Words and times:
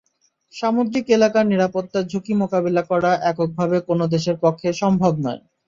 সামুদ্রিক 0.53 1.05
এলাকার 1.09 1.45
নিরাপত্তার 1.47 2.09
ঝুঁকি 2.11 2.33
মোকাবিলা 2.41 2.83
করা 2.91 3.11
এককভাবে 3.29 3.77
কোনো 3.89 4.03
দেশের 4.13 4.37
পক্ষে 4.43 4.69
সম্ভব 4.81 5.13
নয়। 5.25 5.41